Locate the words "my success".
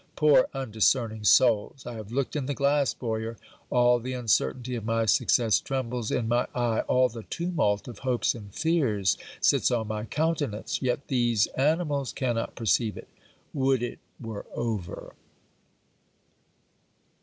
4.83-5.59